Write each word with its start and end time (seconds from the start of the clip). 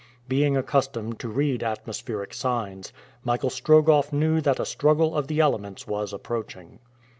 Being 0.27 0.57
accustomed 0.57 1.19
to 1.19 1.27
read 1.27 1.61
atmospheric 1.61 2.33
signs, 2.33 2.91
Michael 3.23 3.51
Strogoff 3.51 4.11
knew 4.11 4.41
that 4.41 4.59
a 4.59 4.65
struggle 4.65 5.13
of 5.15 5.27
the 5.27 5.39
elements 5.39 5.85
was 5.85 6.11
approaching. 6.11 6.79